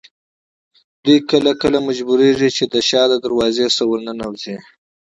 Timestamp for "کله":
1.29-1.51, 1.61-1.77